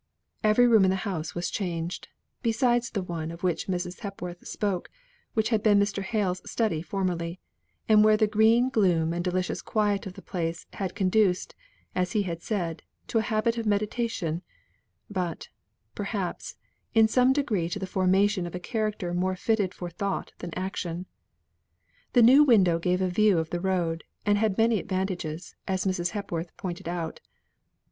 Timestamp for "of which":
3.29-3.67